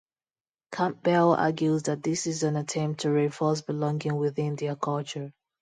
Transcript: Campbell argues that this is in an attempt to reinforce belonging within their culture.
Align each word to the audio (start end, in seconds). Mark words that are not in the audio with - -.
Campbell 0.71 1.35
argues 1.35 1.83
that 1.83 2.01
this 2.01 2.25
is 2.25 2.41
in 2.41 2.55
an 2.55 2.63
attempt 2.63 3.01
to 3.01 3.11
reinforce 3.11 3.61
belonging 3.61 4.15
within 4.15 4.55
their 4.55 4.75
culture. 4.75 5.31